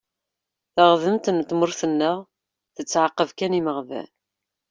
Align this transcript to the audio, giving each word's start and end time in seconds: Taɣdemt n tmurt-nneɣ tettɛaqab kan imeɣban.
Taɣdemt 0.73 1.31
n 1.31 1.37
tmurt-nneɣ 1.49 2.17
tettɛaqab 2.75 3.29
kan 3.37 3.57
imeɣban. 3.59 4.07